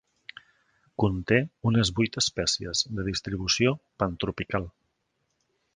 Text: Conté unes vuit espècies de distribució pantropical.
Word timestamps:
Conté 1.03 1.37
unes 1.71 1.91
vuit 1.99 2.17
espècies 2.23 2.83
de 3.01 3.07
distribució 3.11 3.75
pantropical. 4.05 4.69